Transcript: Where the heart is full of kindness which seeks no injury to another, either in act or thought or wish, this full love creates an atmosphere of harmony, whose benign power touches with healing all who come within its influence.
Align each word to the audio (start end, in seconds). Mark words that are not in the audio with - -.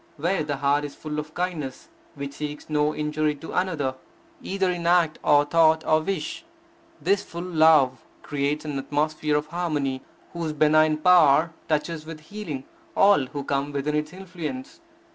Where 0.17 0.43
the 0.43 0.57
heart 0.57 0.83
is 0.83 0.95
full 0.95 1.19
of 1.19 1.35
kindness 1.35 1.87
which 2.15 2.33
seeks 2.33 2.71
no 2.71 2.95
injury 2.95 3.35
to 3.35 3.51
another, 3.53 3.93
either 4.41 4.71
in 4.71 4.87
act 4.87 5.19
or 5.23 5.45
thought 5.45 5.85
or 5.85 6.01
wish, 6.01 6.43
this 6.99 7.21
full 7.21 7.43
love 7.43 8.03
creates 8.23 8.65
an 8.65 8.79
atmosphere 8.79 9.35
of 9.37 9.45
harmony, 9.45 10.01
whose 10.33 10.53
benign 10.53 10.97
power 10.97 11.53
touches 11.69 12.07
with 12.07 12.19
healing 12.21 12.63
all 12.97 13.27
who 13.27 13.43
come 13.43 13.71
within 13.71 13.93
its 13.95 14.11
influence. 14.11 14.79